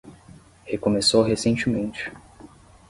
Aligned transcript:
Recomeçou 0.65 1.21
recentemente 1.21 2.11